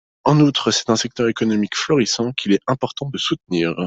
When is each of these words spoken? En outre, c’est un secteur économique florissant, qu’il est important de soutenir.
En 0.25 0.39
outre, 0.39 0.71
c’est 0.71 0.89
un 0.89 0.95
secteur 0.95 1.27
économique 1.27 1.75
florissant, 1.75 2.31
qu’il 2.31 2.53
est 2.53 2.63
important 2.65 3.11
de 3.11 3.19
soutenir. 3.19 3.75